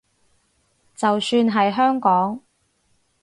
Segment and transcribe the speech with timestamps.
[0.95, 2.41] 就算係香港